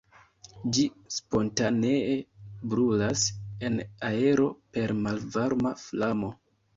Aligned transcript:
Ĝi 0.75 0.83
spontanee 1.15 2.15
brulas 2.71 3.25
en 3.69 3.77
aero 4.07 4.47
per 4.79 4.95
malvarma 5.03 5.75
flamo. 5.83 6.31